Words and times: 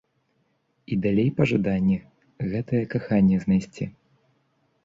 І 0.95 0.97
далей 1.03 1.29
пажаданні 1.39 1.97
гэтае 2.55 2.81
каханне 2.95 3.37
знайсці. 3.45 3.85